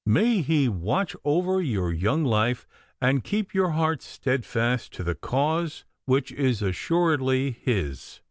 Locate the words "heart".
3.69-4.01